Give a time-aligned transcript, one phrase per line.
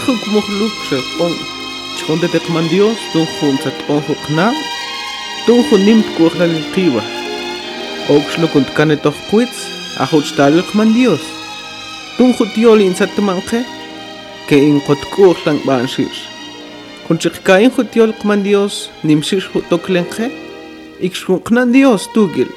[0.00, 1.32] איך הוא כמו חלוק שכון,
[1.96, 4.50] שכון דתק מנדיוס, תון חון צטון חוקנה,
[5.46, 7.00] תון חונים תקוח ללכיבה.
[8.08, 11.20] אוג שלו קונטקן לתוך קוויץ, אחות שתלך מנדיוס.
[12.16, 13.56] תון חוטיולי אינסט מנחה,
[14.48, 16.28] כאין חותקוח לנקבן שיש.
[17.08, 20.26] Kunchikkain jutiol kman Dios, nimshir jutoklenje,
[21.06, 22.50] ikshuknan Dios tugil.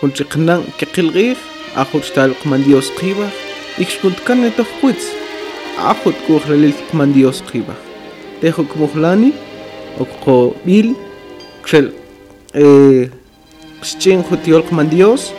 [0.00, 1.38] Kunchiknan kekilgir,
[1.82, 3.28] ajutstal kman Dios kiba,
[3.82, 5.27] ikshkuntkan etof kuitz.
[5.78, 7.74] Quits ajut kuhla lil man Dios qiwa
[8.40, 9.32] tejo kumuhlani
[10.00, 10.94] okko bil
[11.64, 11.92] xel
[12.54, 13.08] eh
[13.82, 15.32] xchen jutiol man Dios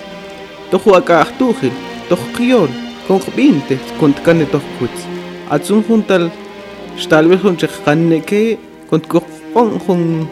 [0.71, 1.71] tojo aka ahtujil
[2.09, 2.69] toj qiol
[3.07, 5.01] kon qbinte kont kane toj kuts
[5.49, 6.29] atsun juntal
[7.09, 8.57] tal vez jun chqanne ke
[8.89, 9.19] kont ko
[9.55, 10.27] on jun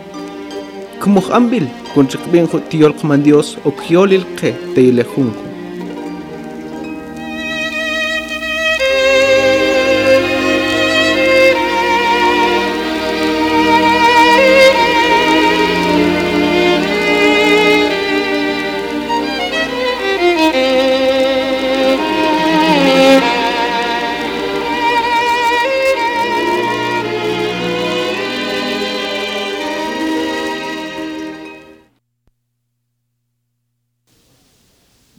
[1.02, 1.66] kumuh ambil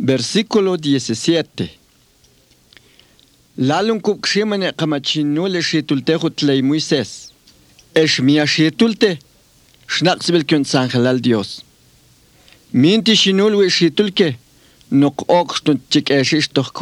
[0.01, 1.71] Versículo 17.
[3.59, 7.33] Lalun kuk shimane kamachinule shitultehu tlei Moisés.
[7.95, 9.19] Es mia shitulte.
[9.89, 11.65] Schnaxbel kun sangelal Dios.
[12.73, 14.37] Minti shinulwe shitulke.
[14.93, 16.73] Nok okstun chik eshish doch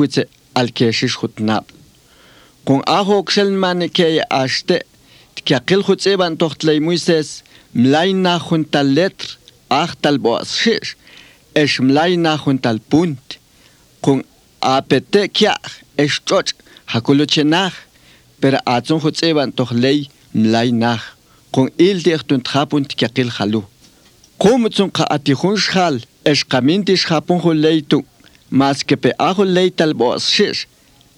[0.55, 1.65] al keshish hutnab.
[2.67, 4.85] Kun ahok shelmane keye ashte.
[5.37, 7.43] Tkakil hutzeban toch tlei Moisés.
[7.75, 9.39] Mlaina junta letr.
[9.71, 10.97] Achtal boas shish.
[11.63, 13.39] eshmlay nach und al punti
[14.05, 14.19] kun
[14.61, 15.55] apete kia
[16.05, 16.53] exchoch
[17.55, 17.77] nach
[18.41, 20.01] per atzon jotseban tohlei
[20.41, 21.03] mlainaj
[21.55, 23.63] kun ildi ehtun tjapunt kiakil jalu
[24.41, 25.97] kumutsun ka es xal
[26.31, 27.99] exqaminti xapun joleitu
[28.51, 30.67] mas que pe ajo leital bosis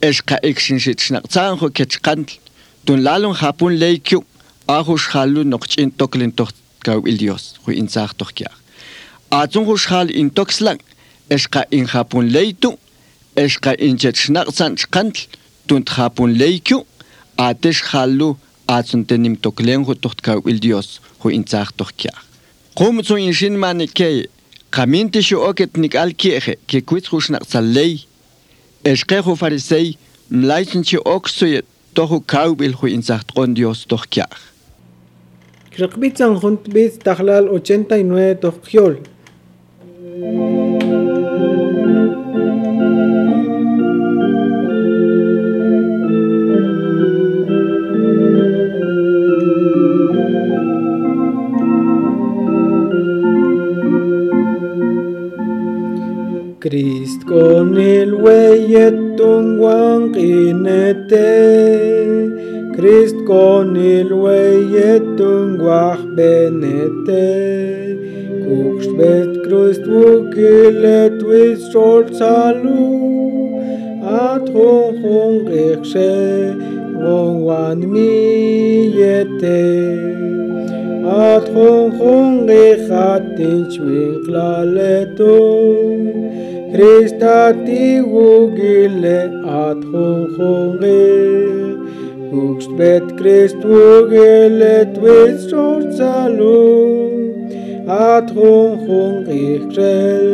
[0.00, 2.38] exqa ixinxichnaqtsanjo kechqantl.
[2.84, 4.25] Tun lalun hapun leikyu
[4.66, 8.55] ajo xalu noqch'in toklin tohkawil dios ju insaj tohkiaj
[9.30, 10.78] azungushal in toxlan
[11.30, 12.76] eska in japun leitu.
[13.36, 15.26] Eska in chechnaqsan chqantl
[15.66, 16.84] tunt japun leikyu
[17.36, 22.12] atesh halu azuntenim toklen hu tohtka il dios hu in tsaq tohkya
[22.74, 24.28] qum zu in shin manike
[24.70, 28.04] qaminte shu oket nik alkieje ke kuit hushnaq sallei
[28.84, 29.96] eska hu farisei.
[30.30, 31.62] Mlaichin chi oksuye
[31.94, 34.26] tohu kaubil hu in tsaq tqon dios tohkya
[35.78, 38.98] Rakbitzan Huntbitz Tahlal 89 Tohkyol
[56.60, 62.38] Crist con el hueyet un guanquinete.
[62.78, 67.26] Christ con il weietung wach benete.
[68.44, 72.86] Guckst mit Christ wukilet with stolz salu.
[74.00, 76.54] At hung hung ichshe,
[77.02, 79.66] wong wan mi yete.
[81.02, 85.34] Ad hung hung ich hat in schwinklaleto.
[86.72, 87.88] Christ hat die.
[92.30, 97.08] Ux bet Christu gelet wis sort salum
[97.88, 100.26] at hon hon ich krel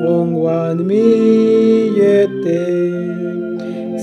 [0.00, 1.04] hon wan mi
[1.98, 2.64] yete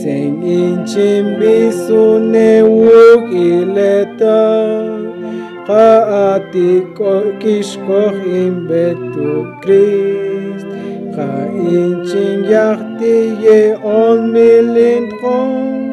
[0.01, 4.41] sen in chim bisune uk ileta
[5.67, 8.03] qaati ko kishko
[8.41, 9.31] im betu
[9.63, 10.67] Christ
[11.15, 11.31] qa
[11.75, 13.61] in chim yachti ye
[13.99, 15.90] on milin khon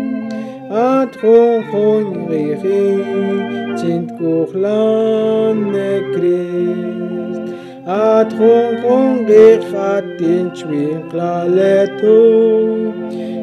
[0.68, 7.46] Atchon richi, tzint kuchlan nekrist.
[7.86, 12.18] Atchon richatin chwin klaleto.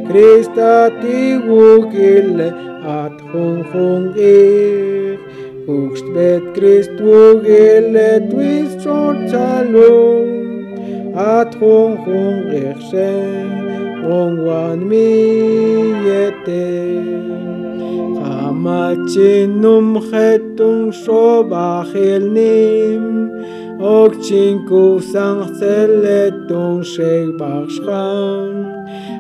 [0.08, 2.50] Kristati wugile
[2.86, 5.20] atchon rich.
[5.68, 10.30] Ukst bet krist wugile twist short salom.
[11.16, 11.92] Atchon
[12.52, 13.65] rich shem.
[14.06, 16.66] ongwan miyete.
[18.66, 23.04] Kamachinum hetung shobachilnim
[23.78, 28.50] Okchinku sangceletung shegbachshkan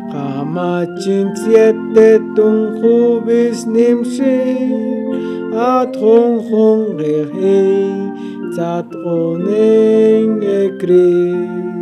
[0.09, 7.61] Kamachin tietetung hubis nimshin Atrung hungrihi
[8.55, 11.74] zatrunen gekriegt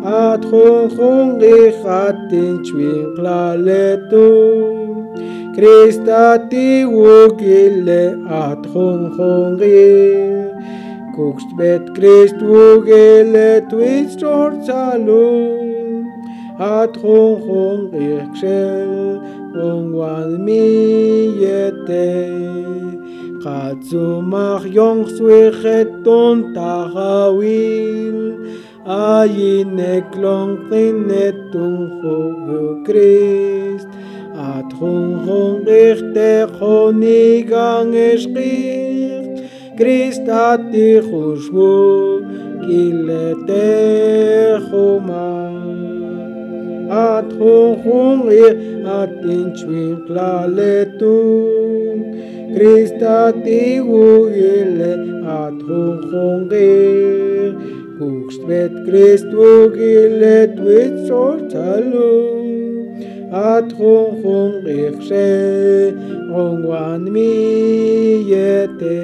[0.00, 4.08] Atrunjung ihatin chuin Krista
[5.52, 9.92] Kristati wugile atrunjungi.
[11.12, 16.08] Kuxt bet krist wugile twistor salum.
[16.56, 19.20] Atrunjung ikhshel
[19.52, 22.08] ungwan miyete.
[23.44, 28.20] Katzumach yong swicheton tahawil.
[28.90, 33.86] Ayinek long plinet tung ho Christ.
[34.34, 38.26] At hung hung richte honi gang es
[39.78, 41.70] Christ at dich ushwu
[42.66, 43.68] gilete
[44.66, 45.30] homa.
[46.90, 48.44] At hung hung ri
[48.98, 51.94] at in chwin klaletum.
[52.56, 54.92] Christ at dich ugile
[55.38, 57.79] at hung hung ri.
[58.00, 62.12] Kukst vet Krist wugile twit sortalo
[63.28, 65.28] at hong hong e xe
[66.32, 66.64] hong
[67.12, 67.32] mi
[68.30, 69.00] yete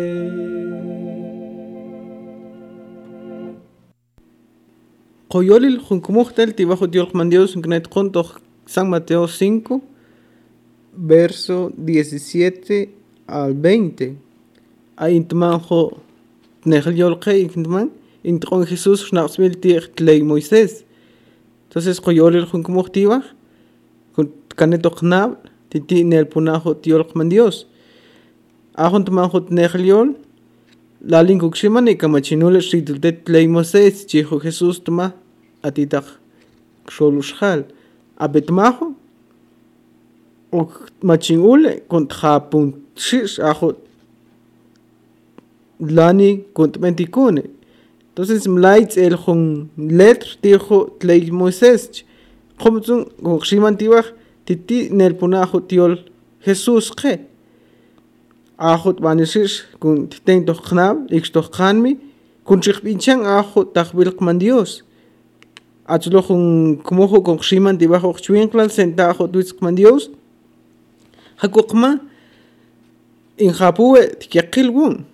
[5.28, 8.25] Coyolil Juncumuchtel Tibajo Dios Dios Gnet Conto
[8.64, 9.82] San Mateo 5,
[10.94, 12.94] verso 17
[13.26, 14.16] al 20.
[14.96, 16.00] Ahí intmanjo
[16.64, 17.90] Nehel Yolke Intman,
[18.26, 20.84] intron Jesús Schnaxmil Tir Tlei Moisés.
[21.69, 23.23] Entonces Coyolil Juncumuchtiva,
[24.56, 25.38] Caneto Knab,
[25.69, 27.67] Titi Nel Punajo Tiolkman Dios.
[28.75, 30.17] Ajon Tmanjo Nehel Yol,
[31.00, 35.12] la linguk shimani kamachinule shidlte tlei Moses chijo Jesús tma
[35.62, 36.05] atitak
[36.88, 37.64] xoluxjal
[38.19, 38.94] abetmajo
[40.52, 40.69] o
[41.02, 43.76] machinule kont japun shish ajo
[45.81, 47.55] lani kont mentikune
[48.16, 51.82] entonces mlaitz el jon letr tijo tlei Moses
[52.56, 54.06] khomtsun go shiman tibaj
[54.46, 55.98] titi nel punajo tiol
[56.40, 57.18] Jesús khe
[58.56, 61.92] ajo banishish kun ten to knab ik to khanmi
[62.46, 64.82] kun chik pinchan ajo tahbil man Dios
[65.84, 70.08] achlo kun kumojo con shiman debajo chwinklan sentajo tuis man Dios
[71.42, 72.00] hakukma
[73.36, 75.04] in japue tikakil wun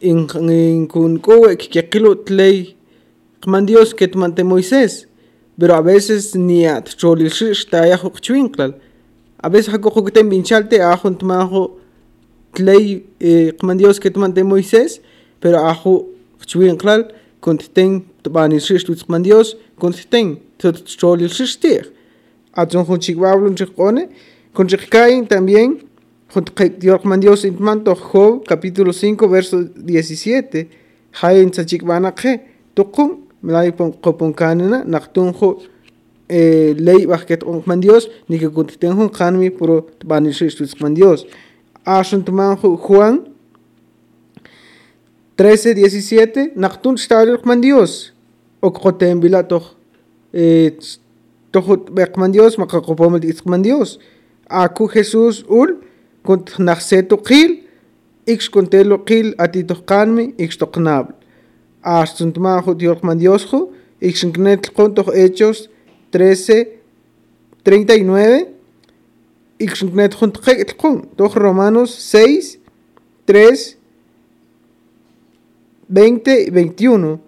[0.00, 2.76] in in kun kowe kikakilo tlei
[3.46, 5.06] man Dios que mante Moisés
[5.58, 8.74] pero a veces ni at cholilshish tayajo chwinklan
[9.42, 11.78] a veces hakujo ten pinchalte ajo tmajo
[12.56, 15.00] tlei eh, man Dios que tomante Moisés,
[15.40, 16.08] pero ajo
[16.46, 21.92] chwinkral contiten tbani shish tu man Dios contiten tot cholil shishtir.
[22.52, 24.08] Atson con chigwablo chikone,
[24.54, 24.66] con
[25.28, 25.84] también
[26.78, 30.68] Dios man Dios in manto Job capítulo 5 verso 17.
[31.22, 32.40] Hayin chikbana khe
[32.74, 35.62] tokun mlai pon kopon kanina naktun jo
[36.28, 40.94] eh, ley bajet man Dios ni que contiten hon kanmi puro tbani shish tu man
[40.94, 41.24] Dios.
[41.84, 43.36] Ashuntuman Juan
[45.36, 48.12] 13, 17, Nachtun Stadion man Dios,
[48.62, 49.76] Okrotem Bilatoch,
[51.52, 53.20] Tohut Bekman Dios, Makakopomel
[53.62, 53.98] Dios,
[54.48, 55.85] Aku Jesús Ul,
[56.26, 57.62] Kunt Nachseto Kil,
[58.26, 61.14] Ix Contelo Kil Atitoch Kanmi, Ix Toknabl.
[61.82, 63.46] Ashuntuman Dios man Dios,
[64.00, 64.26] Ix
[64.74, 65.70] Kontoch Hechos
[66.10, 66.66] 13,
[67.62, 68.46] 39,
[69.58, 72.58] Ixnet Juntjekun, dos Romanos 6,
[73.24, 73.76] 3,
[75.88, 77.20] 20 y 21.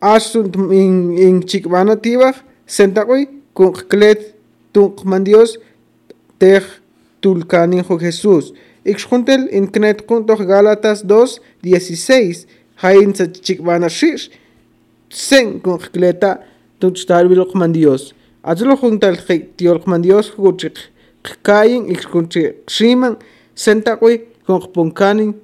[0.00, 4.34] Asunt in, in Chikbana Tibach, Sentawi, con Klet
[4.72, 5.58] Tunkman Dios,
[6.38, 6.62] Tej
[7.20, 8.52] Tulkanin Jesús.
[8.84, 12.46] Knet Kuntoch Gálatas 2, 16.
[12.76, 14.30] Hain Chikbana Shish,
[15.10, 16.40] Sen con Kleta
[16.78, 18.14] Tunchtarbilokman Dios.
[18.42, 19.18] Azlo juntal
[19.56, 20.78] Tiolkman Dios, Guchik
[21.42, 23.16] kayin ixkunchi ximan
[23.54, 25.34] sentaqui con ponkanin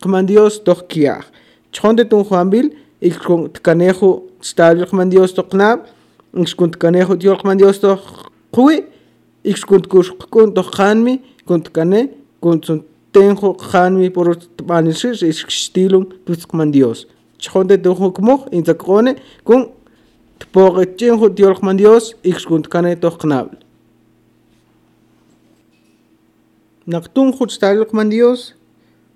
[0.00, 1.24] kman Dios toh kiaj
[1.72, 5.86] chonde tun Juanbil ixkun kanejo stabil kman Dios toh knab
[6.34, 8.00] ixkun kanejo tiol kman Dios toh
[9.44, 12.66] икс кунт кушк кунт ханми кунт кане кунт
[13.12, 17.06] тенхо ханми порут банишиш икс штилун тускман диос
[17.38, 19.70] чхонде дохокмох инзакроне кун
[20.38, 23.56] тпогэчэнхо диолхман диос икс кунт кане тохнабл
[26.86, 28.54] нактун хуч талхман диос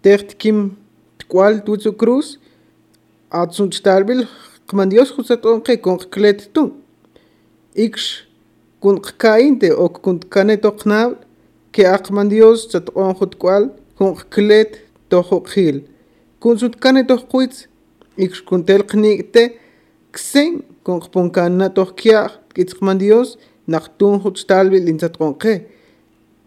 [0.03, 0.77] техт ким
[1.19, 2.39] ткуал туцу крус
[3.31, 4.27] атсун чталбил
[4.67, 6.75] хман диос хуцатон кэ кон клеттун
[7.75, 8.26] икш
[8.81, 11.11] kun kainte o kuntkanet oqnab
[11.75, 13.65] ke akman Dios satq'on jutq'al
[13.99, 14.73] kunqklet
[15.11, 15.77] tojoqil
[16.43, 17.57] kunsutkanet ojqwitz
[18.25, 19.43] ikxkuntel qnik'te
[20.17, 20.53] ksen
[20.87, 23.29] kunqponkana tojkiaj tk'itzqman Dios
[23.73, 25.55] nach tun jutztalb'il intsatq'onqe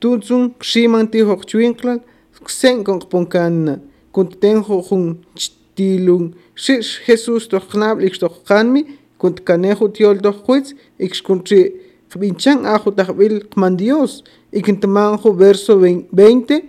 [0.02, 2.00] tuntzun kximan ti joqchwinqlal
[2.48, 3.76] ksen kunqponkana
[4.16, 5.06] kuntten jun
[5.42, 6.26] chtilun
[6.64, 8.82] xix Jesús tojqnab' ikxtoqqanmi
[9.22, 10.70] kuntkanej ik tojqwitz
[11.06, 11.74] ikxkunchi'
[12.10, 16.64] Kbinchan ajo tahbil man Dios ikintamanjo verso 20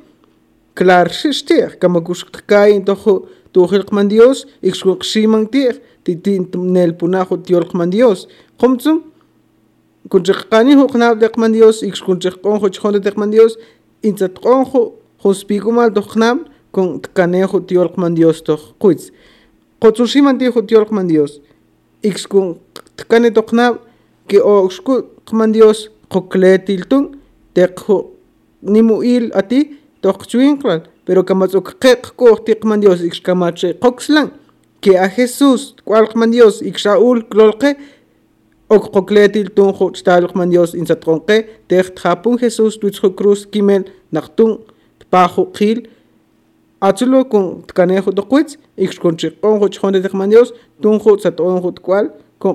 [0.75, 6.45] clar xixtiq kamakuxkay tojo tujil man Dios ixkuximan tiq titin
[6.75, 8.29] nel punajo tiol man Dios.
[8.61, 9.11] Qomtsun
[10.11, 13.57] kunchiqani hu qnab de man Dios ixkunchiqonjo chjon de man Dios
[14.03, 14.93] intzatqonjo
[15.25, 16.39] hospigumal to qnab
[16.73, 19.11] con kanejo tiol man Dios to quits
[19.81, 21.41] qotsushiman tijo tiol man Dios
[22.03, 22.59] ixkun
[22.97, 23.81] tkane to qnab
[24.29, 27.05] que oxku qman Dios qokletiltun
[27.55, 27.97] teqjo
[28.63, 29.61] nimuil ati
[30.03, 34.29] toqchuinqlan pero kamatzuk qeq ko tiqman Dios ixkamache qoxlan
[34.81, 37.77] que a Jesús cualqman Dios ixaul klolqe
[38.71, 41.37] ok qokletiltun jo xtalqman Dios insatqonqe
[41.69, 44.59] teq japun Jesús tuitzjo cruz kimel naqtun
[45.11, 45.89] pajo qil
[46.81, 47.45] atzulo con
[47.77, 52.07] kanejo toquitz ixkonchiqon jo chjonde tiqman Dios tunjo saton jo cual
[52.39, 52.55] con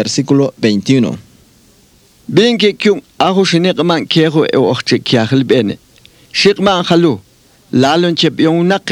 [0.00, 1.18] versículo 21.
[2.28, 5.74] Bien que kyun ahu shiniqman kehu e oxche kyahil bene.
[6.40, 7.12] Shiqman khalu
[7.82, 8.88] lalon chep yonaq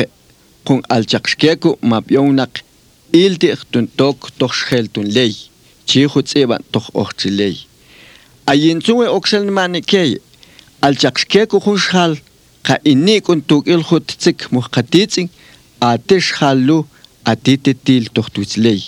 [0.66, 2.52] qun alchaqshkeku map yonaq
[3.22, 5.32] ilti xtun tok tok shkeltun ley.
[5.88, 7.54] Chi khutseban tok oxche ley.
[8.50, 10.10] Ayinsuwe oxelman key
[10.86, 12.12] alchaqshkeku khunshal
[12.66, 15.26] qa inni kun tukil khutzik muqatitsin
[15.90, 16.78] atish khalu
[17.30, 18.80] atitetil tok tutsley.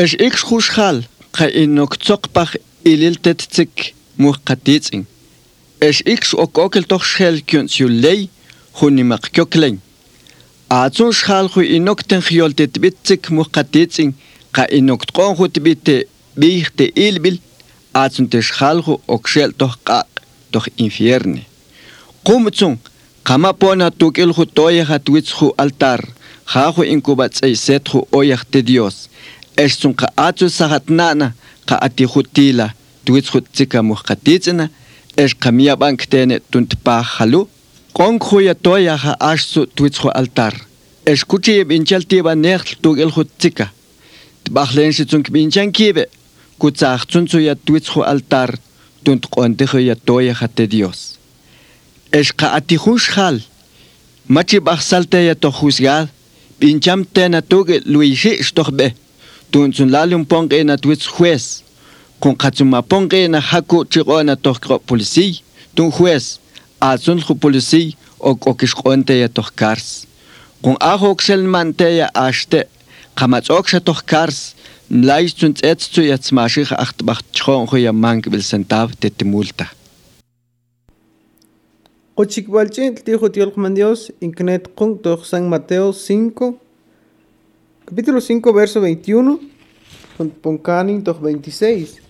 [0.00, 0.96] Esh iksh khushal
[1.36, 2.50] qa'inuqtsoqpaj
[2.90, 3.74] ililtetzik
[4.22, 5.02] mujqatitz'in
[5.88, 8.20] ex ik xok'okil toj xel kyuntsiuley
[8.78, 9.74] jun nimaqkyokley
[10.82, 14.10] atsun xjal ju inokten jyoltetbitzik mujqatitz'in
[14.56, 15.96] qa'inuqtq'on ju tbite
[16.40, 17.36] bij te ilbil
[17.92, 20.22] atsun te xjal ju okxel toj qaq'
[20.52, 21.42] toj infierne.
[22.26, 22.78] Qumtsun
[23.26, 26.00] qama pona tuk'il ju toyaj atwitz ju altar
[26.52, 28.96] jaju incubatz'eyset ju oyaj te dios.
[29.56, 31.34] Эшсун каатсу сахатнана
[31.64, 34.70] каати хутила туис хутсика мухкатицна
[35.16, 37.48] эш камия банктене тунтпа халу
[37.92, 40.54] конхуя тоя ха ашсу туис ху алтар
[41.04, 43.70] эш кучи бинчалтива нехл тугел хутсика
[44.44, 46.08] тбахленши цунк бинчанкиве
[46.58, 48.58] куцахцун цуя туис ху алтар
[49.04, 51.18] тунт контихуя тоя хате диос
[52.10, 53.38] эш каати хушхал
[54.26, 56.08] мачи бахсалте я то хузгал
[56.58, 58.96] бинчамтена тугел луиши штохбе
[59.54, 60.24] ati hush hal machi bahsalte ya to juzgar pincham tena tuge luishi stohbe tunsun lalum
[60.24, 61.62] ponge na tuits juez.
[62.20, 65.42] Con katsuma ponge na haku chigo na tohkro polisi
[65.74, 66.38] tun juez
[66.80, 70.06] atsun ju polisi o okishqonte ya tohkars
[70.62, 72.64] con ajo oksel mante ya ashte
[73.16, 74.54] qamatz oksha tohkars
[74.90, 79.66] mlais tun tsets tu ya tsmashich acht bacht chon jo ya mank bil centav tetimulta
[82.16, 84.68] Ochikbalchin tijo tiolkman Dios incnet
[85.24, 86.63] San Mateo 5
[87.86, 89.40] capítulo 5 verso 21
[90.16, 92.00] con poncanin toch 26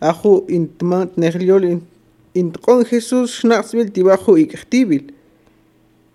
[0.00, 1.86] ajo intman negliol in
[2.34, 5.14] in con Jesús schnaxbil tibajo iktibil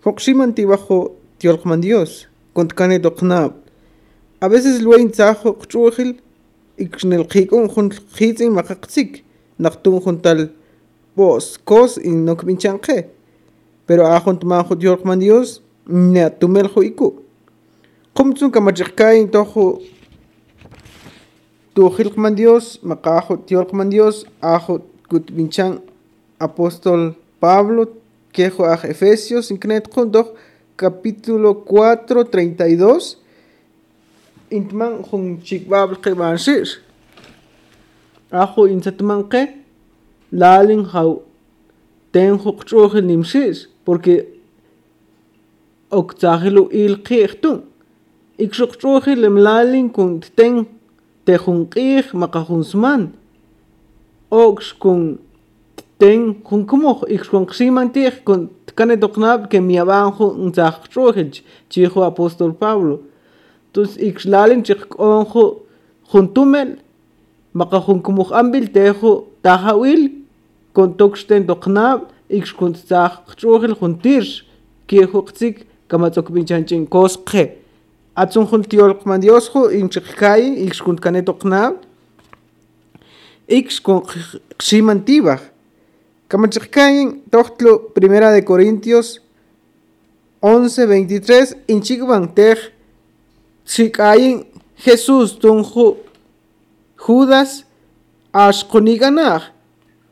[0.01, 3.53] Foximan tibajo tiolkman Dios con kane doknab
[4.41, 6.19] a veces lo inzajo chuchil
[6.77, 9.23] iknel khikon khun khitin makaqsik
[9.57, 10.51] naqtun khun tal
[11.15, 13.07] bos kos in nok binchanqe
[13.87, 16.27] pero ajo tumanjo dios man dios ne
[18.13, 19.81] tumeljo iku qumtsun kamachikay tojo
[21.75, 25.81] tuhil man dios maqajo dios man dios ajo kut binchan
[26.39, 27.87] apóstol Pablo
[28.33, 30.33] quejo a Efesios incnet doch
[30.75, 33.17] capítulo 4 32
[34.51, 36.67] intman jun chikbabl qiban shir
[38.31, 39.47] ajo insatman qe
[40.31, 41.21] lalin jaw
[42.11, 44.27] ten juqchuj nimshis porque
[45.91, 47.68] oktahilu il qihtun
[48.45, 50.65] ikxuqt'uji limlalin kunkt'en
[51.25, 53.01] tejun q'iij maqa jun sman.
[54.31, 55.01] Oqx kun
[55.99, 60.75] t'en jun kumuj ixwan qximan tiij kun tkane toqnab que miyab'an jun ntzaj
[62.11, 62.95] apóstol Pablo.
[63.73, 65.45] Tus ikxlalin chikq'on ju
[66.11, 66.69] jun tumel
[67.53, 69.11] maqa jun kumuj anb'il teju
[69.43, 70.03] taj awil
[70.73, 74.43] kon tokxten toqnab ixkuntzaj qch'ujil jun tirx
[74.87, 77.43] ke qtzik kamatz'okb'inchan ch'inkosqe
[78.27, 81.73] jun tiol man dios ju in chikkai ix kun kane doknab
[83.47, 84.03] ix kun
[84.59, 85.39] ximantiba
[86.27, 89.19] kamachikkai tochtlo primera de corintios
[90.41, 92.59] 11 23 in chikban tej
[93.65, 94.45] chikayin
[94.85, 95.97] jesús tunju
[96.95, 97.63] judas
[98.33, 99.43] ashqoniganaj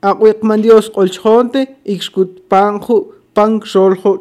[0.02, 2.96] akwik man Dios qolchjonte ixkut panju
[3.34, 4.12] pan xoljo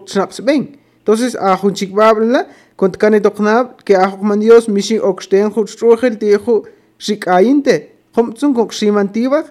[1.01, 2.47] entonces ajun chikbabla
[2.77, 6.65] kont kane toqnab que ajuk man Dios mishi oksten ju chujel tiju
[6.99, 7.75] shikayinte
[8.15, 9.47] qomtsun kok shimantibak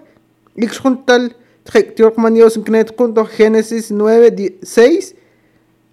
[0.56, 1.30] ixjuntal
[1.64, 5.14] tjektiok man Dios knet kunto Génesis 9 6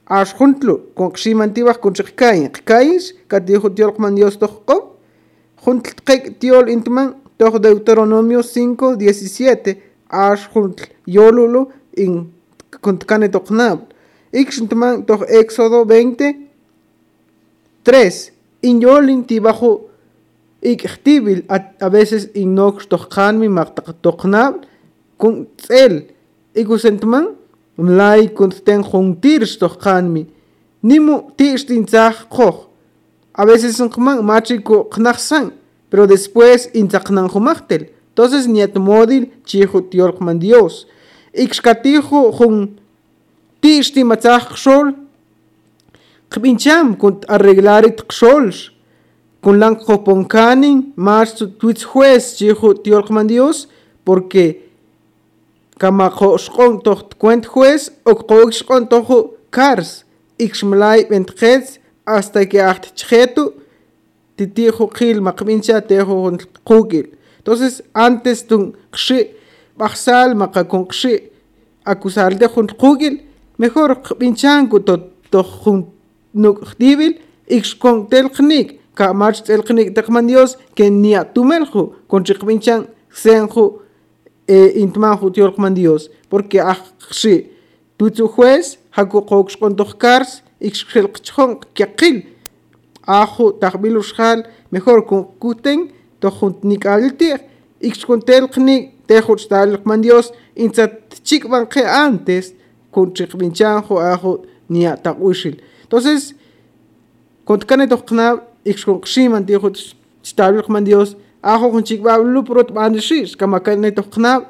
[0.06, 4.84] ashjuntlu kok shimantibak kun chikayin qkayish katijo tiok man Dios toqob
[5.65, 9.78] juntl tjek tiol intman toq Deuteronomio 5 17
[10.10, 12.30] ashjuntl yolulu in
[12.82, 13.80] kuntkane toknab
[14.34, 16.42] ixntman tok éxodo 20
[17.84, 19.89] 3 in yolin tibajo
[21.80, 24.63] a veces in nox tokhanmi maqtaq toknab
[25.17, 26.08] kun tsel
[26.56, 27.36] ikusentman
[27.78, 30.26] mlay kunten juntirs tokhanmi
[30.84, 32.56] nimu tixtin tsaj qoj.
[33.34, 35.52] A veces nkman machiko qnaxsan
[35.89, 40.88] pero después intzaqnan jumachtel entonces niet modil chijo tiolkman Dios.
[41.34, 42.80] Ixkatijo jun
[43.60, 44.43] tixti matzaj
[47.02, 48.69] kunt arreglarit xolx
[49.43, 53.67] kun lang qoponkanin mas twitz juez chijo tiolkman Dios
[54.06, 54.46] porque
[55.78, 58.15] kama qoxqon toht cuent juez o
[59.52, 60.06] cars
[60.39, 63.54] ixmlay bentjets hasta que acht chjetu
[64.38, 64.88] titijo
[65.82, 67.08] tejo qukil.
[67.38, 68.74] Entonces antes tun
[70.69, 71.32] kun qshi
[71.86, 73.22] acusar de jun qukil
[73.58, 75.43] mejor qbinchan ku to
[76.34, 77.17] to jun nuk dibil
[77.48, 82.88] ix con tel qnik ka march tel qnik taqman dios que ni atumelju con qbinchan
[83.12, 83.80] senju
[84.48, 86.60] e intman ju tiolqman dios porque
[87.10, 87.50] qshi
[87.98, 92.24] tutsu juez haku qox con tojkars ix qilqchon qaqil
[93.06, 93.58] ajo
[93.98, 97.39] uxjal mejor con kuten tojunt nikaltir
[97.82, 100.93] ix con tel qnik tejuch talqman dios intzat
[101.24, 102.54] chikban antes
[102.91, 103.13] con
[104.69, 105.58] ni ataquishil
[105.93, 106.34] Entonces,
[107.45, 107.60] con
[110.84, 114.45] Dios, ajo con chikbab prot bandishish, kamakane toknab,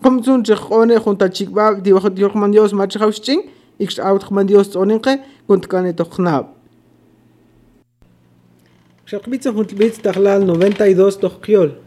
[0.00, 5.92] com sun chekone junta chikbab, dibajo Dios man Dios machausching, ixaut man Dios onenke, kuntkane
[5.92, 6.54] toknab.
[9.06, 11.85] Shakbitza juntbitz tahlal 92 tokiol.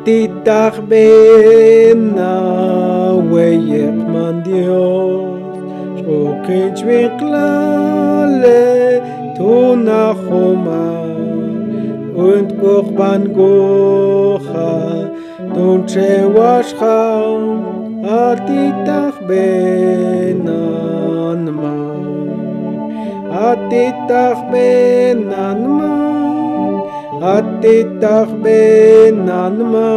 [0.00, 2.32] Atitach bena
[3.30, 5.44] weyek man Dios.
[6.00, 8.64] Shokich wiklale
[9.36, 10.88] tunachoma
[12.16, 14.72] und Buchban gocha
[15.52, 17.00] Tunche washcha
[18.24, 20.40] Atitach benan
[21.60, 22.04] man
[23.30, 26.09] Atitach benan man
[27.20, 29.92] atitach benanma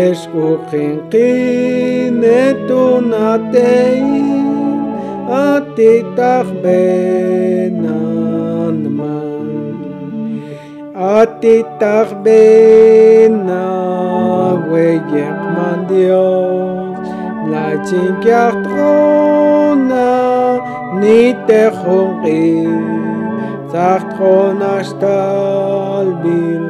[0.00, 4.06] eskuchinkin etunatein
[5.26, 7.98] atitach benanma
[11.18, 13.58] atitach benaweyek
[15.56, 17.08] mandios
[17.50, 20.08] la chinkiach trona
[21.00, 21.62] ni te
[23.72, 26.62] سخت خانش تلبیر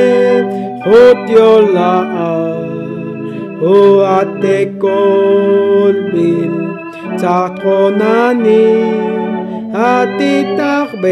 [0.84, 2.62] חוטיו לאב,
[3.62, 6.52] או התקול תגביל
[7.16, 8.92] צעטרונני
[9.74, 11.12] התתרבנן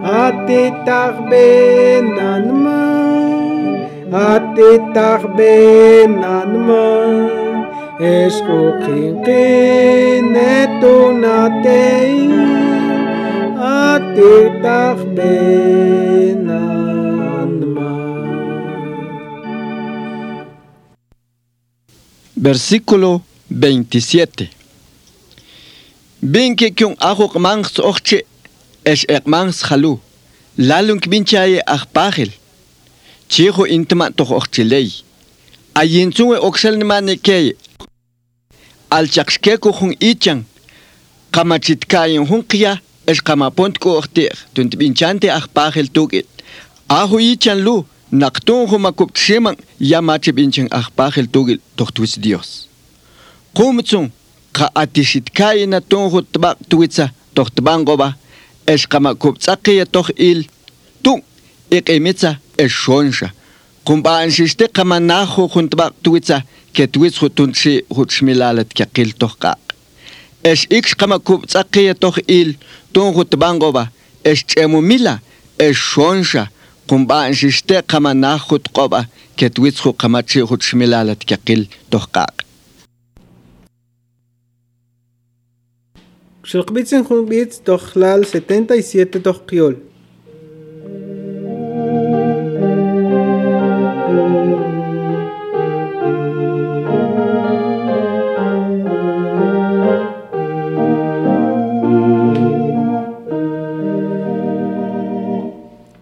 [0.00, 0.06] מן
[0.80, 1.64] התתרבנן
[2.50, 3.76] מן
[4.12, 5.60] התתרבנן
[6.56, 7.26] מן
[8.00, 9.14] אשכוחין
[10.34, 11.06] כנתונתן
[13.58, 15.06] התתרבנן
[22.36, 24.50] Versículo 27.
[26.20, 28.26] Binke kyung ahok mangs ochche
[28.84, 29.96] es ek mangs halu.
[30.58, 32.28] Lalung binchaye achpachel.
[33.30, 34.92] Chiho intma toch ochche lei.
[35.74, 37.56] Ayin tsunge oksel nimane keye.
[38.90, 40.44] Al chakske ko hun ichang.
[41.32, 44.36] Kamachit kayen hun kya es kamapont ko ochter.
[44.52, 46.28] Tunt binchante achpachel tugit.
[46.88, 47.86] Ahu ichan lu.
[48.12, 52.68] Naktonho makopcheman yamache binchen ahpahel togel tortuis Dios.
[53.52, 54.12] Kumtsun
[54.52, 58.14] ka atishit kaya na tonho tabak tuitsa tortbangoba
[58.66, 60.46] eskamakoptsakia toch il
[61.02, 61.20] tu
[61.70, 63.32] ekemitsa eshonsha.
[63.84, 66.42] Kumbaanshiste kamanaho huntbak tuitsa
[66.72, 69.58] ketuits hutunshi hutshmilalat kakil tohkak.
[70.44, 72.54] Es ik kamakoptsakia toch il
[72.92, 73.90] tonho tbangoba
[74.22, 75.18] es chemumila
[75.58, 76.50] eshonsha.
[76.88, 82.46] قنبان ششتي قما ناخد قبا كتويتسخو قما تشيخد شملالة كقل تحقاق
[86.46, 89.74] Xilqbitzin junbitz tojlal 77 tojkiol.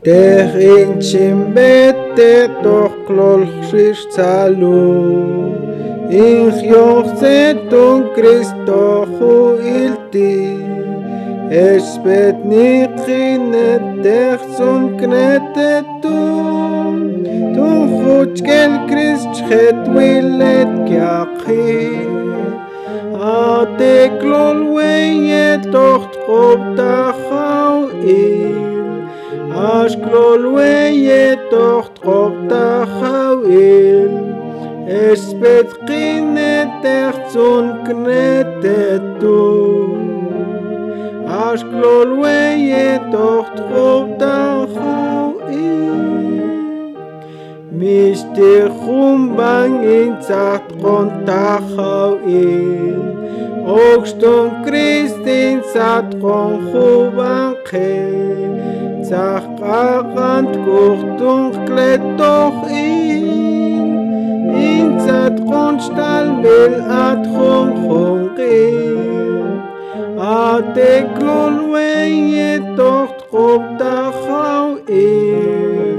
[0.05, 2.33] Տեղին չմետե
[2.65, 4.75] տողքլոլ խշիշ ցալու
[6.25, 9.39] Ինխ յողցեն տուն Քրիստոխու
[9.71, 10.35] իլտի
[11.55, 13.71] Ես պետնի քինը
[14.05, 15.73] տեղցուն կնետե
[16.05, 17.01] տուն
[17.57, 21.71] Տուն խոճկել Քրիստ չխետվիլ էդ կյախի
[23.33, 27.14] Ատեկլոլ վեյե տողտ խոպտախ
[29.75, 34.13] Ashkol weye tocht qopta khawil
[34.87, 39.41] Espet qinet tertzun knetetu
[41.47, 44.37] Ashkol weye tocht qopta
[44.75, 46.05] khawil
[47.81, 53.03] Mishte khum bang in zacht qonta khawil
[53.89, 58.74] Ogston kristin zat qon khuban khawil
[59.09, 63.89] Zarqaqant kurtunqle toqin
[64.69, 66.75] Intzat qonstal bil
[67.07, 68.75] at khonqin
[70.17, 75.99] Ateklul weye toqt qobta khawin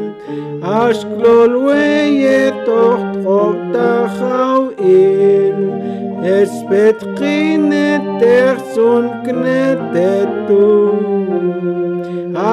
[0.82, 5.85] Ashklul weye toqt qobta khawin
[6.26, 10.94] εσπέτ κίνεται σολκνέται του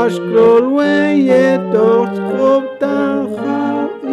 [0.05, 4.13] Ασκρολουέγε το σκοπτά χαΐν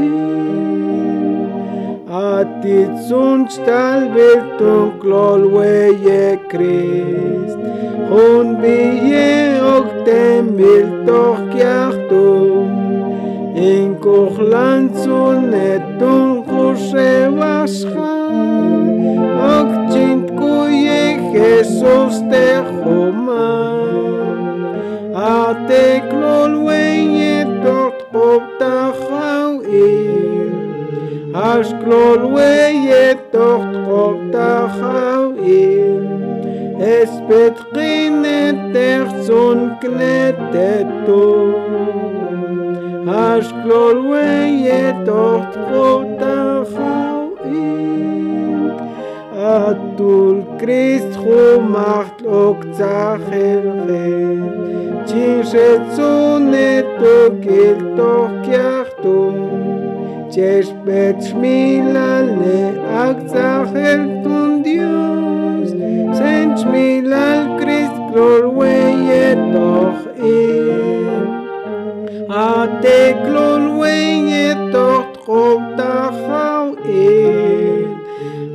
[2.39, 7.59] Ατιτσούν σταλβερ τον κλολουέγε Κρίστ
[8.09, 11.29] Χον βιέ οκτέμβιλ το
[22.09, 23.89] aos techoman
[25.31, 30.49] ateklol weyet dort op tachau ir
[31.49, 32.58] ashklol weyet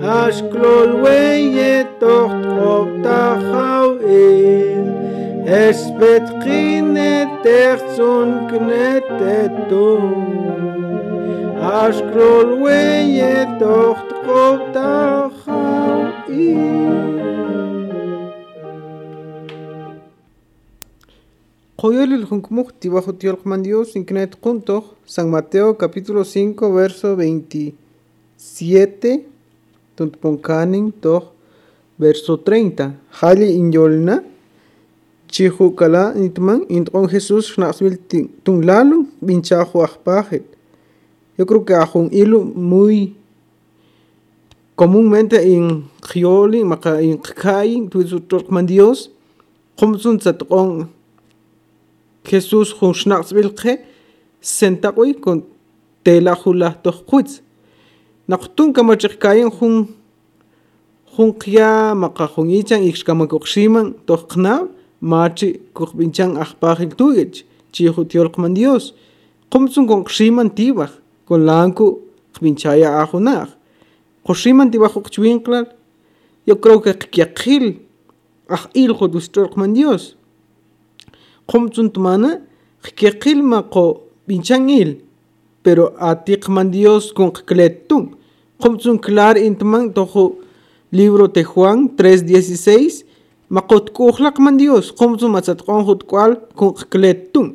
[0.05, 4.85] Ashklol weye toch trop tachau in
[5.49, 9.89] Es bet khinet der zun knetetu
[11.57, 17.17] Ashklol weye toch trop tachau in
[21.81, 29.34] Koyol el Junkmukti bajo Tiolkman Dios Inknet Kuntoch, San Mateo capítulo 5 verso 27
[29.97, 31.33] Tuntponkanin toch
[31.99, 34.23] verso 30 Hali Inyolna
[35.29, 37.99] Chihukala Nitman Intron Jesús Schnaxvil
[38.45, 40.45] Tunlalu Binchajo Ajpajet
[41.37, 43.17] Yo creo que ajo un hilo muy
[44.77, 49.11] comúnmente en Gioli, Maka en Kai, Tuizutokman Dios,
[49.77, 50.91] como son Zatron
[52.25, 53.85] Jesús hun schnaxbil khe
[54.41, 55.45] sentaqui con
[56.03, 57.43] tela hula to khutz
[58.29, 59.89] naqtun kama chiqkayin hun
[61.15, 64.69] hun qya maqa hun ichan ikshkama kuqshiman toqna
[65.01, 68.95] machi kuqbinchan aqpajin tugech chihu tiolqman dios.
[69.53, 70.91] Qumtsun kon qshiman tibaj
[71.29, 71.87] kon lanku
[72.35, 73.49] qbinchaya ajunaj
[74.27, 75.67] qushiman tibaj uqchwinqlal
[76.49, 77.67] yo creo que qiaqil
[78.49, 80.17] aj ilqu dustorqman dios.
[81.51, 82.41] Qumtsun tmana
[82.99, 83.85] qiaqil maqo
[84.27, 84.91] binchan il.
[85.65, 88.05] Pero atiqman Dios con qkletun.
[88.63, 90.25] Qumtsun clar intman tojo
[90.99, 93.03] libro de Juan 3:16
[93.49, 94.93] maqot kuhlaqman Dios.
[94.99, 97.49] Qumtsun matzatqon hutqal con qkletun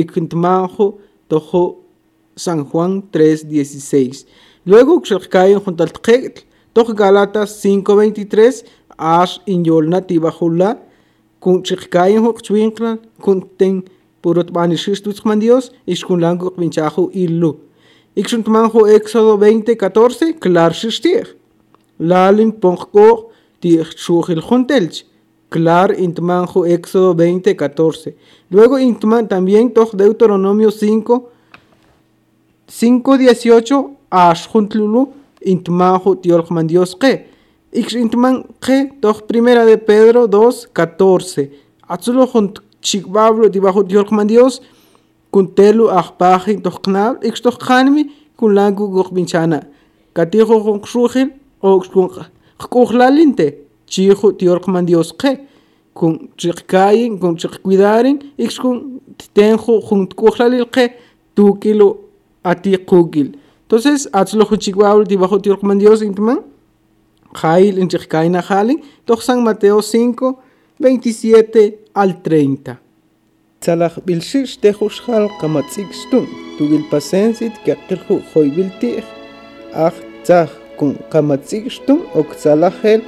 [0.00, 0.86] ikintmanjo
[1.28, 1.62] tojo
[2.36, 4.26] San Juan 3:16
[4.64, 8.64] luego qxalqayen junto al tqeql toj Galatas 5:23
[8.98, 10.70] ash inyolna tibajula
[11.40, 13.82] kun chikayen hok chwinkla kun ten
[14.22, 17.56] purot bani shistutz man Dios is kun lango pinchajo illu
[18.16, 21.26] ikshun manjo Éxodo 20:14 klar shishtir
[21.98, 25.04] lalin ponko ti shuhil juntelch.
[25.50, 28.14] Klar intmanjo Éxodo 20:14
[28.50, 31.30] luego intman también toj Deuteronomio 5
[32.66, 35.08] 5:18 ash juntlulu
[35.40, 37.12] intmanjo tiolman Dios que
[37.70, 41.50] Ix intman que toch primera de Pedro 2, 14.
[41.86, 44.62] Atzulo junt chikbablo debajo de Dios Dios
[45.30, 48.02] kun telu ajpaji toch knal ix toch khanmi
[48.36, 49.60] kun langu gok binchana.
[50.14, 51.28] Katijo con ksuhil
[51.60, 52.08] o kun
[52.72, 53.46] kuklalinte
[53.86, 55.30] chijo Dios Dios que
[55.94, 59.00] kun chikkayin kun chikkuidarin ix kun
[59.34, 60.84] tenjo junt kuklalil que
[61.34, 61.88] tu kilo
[62.42, 63.28] ati kugil.
[63.64, 66.40] Entonces, atzulo junt chikbablo debajo de Dios intman
[67.34, 70.38] Jail en Chikaina Jalin, doch San Mateo 5,
[70.80, 72.76] 27 al 30.
[73.60, 79.08] Tzalach bilshish tehus hal kamatzig stun, tugil pasensit kakilhu hoibiltich,
[79.74, 83.02] ach tzach kun kamatzig stun, ok tzalachel,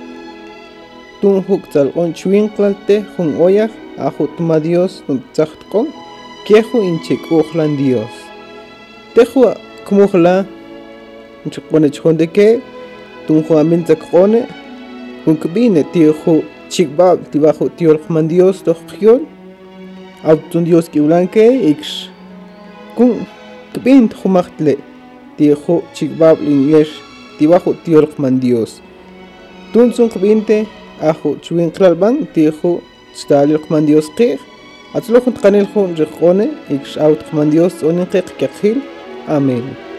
[1.21, 5.95] tun huk tzalon chwinklalte, hun oyach, ahut ma Dios, tun tzachtkon,
[6.51, 8.15] kehu inchik uchlan Dios.
[9.15, 9.47] Tehu
[9.87, 10.43] kumuhla,
[11.47, 12.49] nchukwane chonde ke,
[13.29, 14.49] tun juamin zakone
[15.23, 19.21] kun kbine tijo chikbab tibajo tiol man dios to khiol
[20.31, 21.45] autun dios ki blanke
[21.79, 21.81] x
[22.97, 23.27] kun
[23.75, 24.75] kbin khumachtle
[25.37, 26.93] tijo chikbab linyesh
[27.39, 28.71] tibajo tiol man dios
[29.73, 30.57] tun sun kbinte
[31.11, 32.73] ajo chuin kralban tijo
[33.21, 34.39] stalil man dios qih
[34.95, 38.59] atzlo junt qanil jun riqone ik xawt qman dios onin qeq
[39.37, 39.90] amen